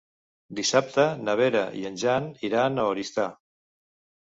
Dissabte 0.59 1.05
na 1.27 1.35
Vera 1.41 1.61
i 1.81 1.85
en 1.91 2.01
Jan 2.05 2.27
iran 2.51 2.83
a 2.87 2.89
Oristà. 2.95 3.31